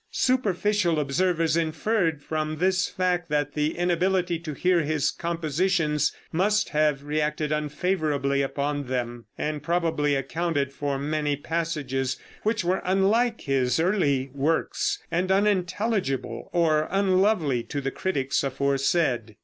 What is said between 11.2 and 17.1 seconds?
passages which were unlike his early works, and unintelligible or